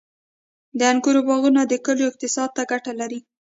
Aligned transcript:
•د 0.77 0.79
انګورو 0.91 1.21
باغونه 1.27 1.61
د 1.67 1.73
کلیو 1.85 2.09
اقتصاد 2.11 2.49
ته 2.55 2.61
ګټه 2.71 2.91
لري. 3.01 3.19